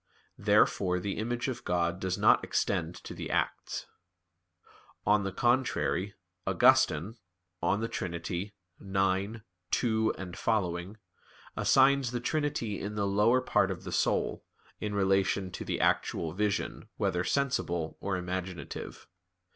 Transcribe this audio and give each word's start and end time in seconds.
Therefore 0.39 0.99
the 0.99 1.19
image 1.19 1.47
of 1.47 1.63
God 1.63 1.99
does 1.99 2.17
not 2.17 2.43
extend 2.43 2.95
to 3.03 3.13
the 3.13 3.29
acts. 3.29 3.85
On 5.05 5.23
the 5.23 5.31
contrary, 5.31 6.15
Augustine 6.47 7.17
(De 7.61 7.87
Trin. 7.87 8.19
xi, 8.23 8.51
2 8.79 10.13
seqq.) 10.17 10.95
assigns 11.55 12.09
the 12.09 12.19
trinity 12.19 12.81
in 12.81 12.95
the 12.95 13.05
lower 13.05 13.41
part 13.41 13.69
of 13.69 13.83
the 13.83 13.91
soul, 13.91 14.43
in 14.79 14.95
relation 14.95 15.51
to 15.51 15.63
the 15.63 15.79
actual 15.79 16.33
vision, 16.33 16.89
whether 16.97 17.23
sensible 17.23 17.97
or 17.99 18.17
imaginative. 18.17 19.07